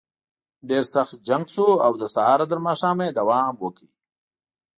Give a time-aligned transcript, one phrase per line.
[0.69, 3.87] ډېر سخت جنګ شو او له سهاره تر ماښامه یې دوام وکړ.